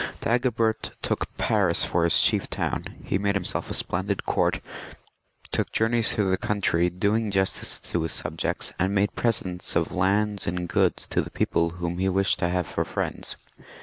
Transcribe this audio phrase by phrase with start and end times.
[0.21, 4.59] Dagobert took Paris for his chief town; he made himself a splendid court,
[5.51, 10.47] took journeys through the country doing justice to his subjects, and made presents of lands
[10.47, 13.35] and goods to the people whom he wished to have for friends.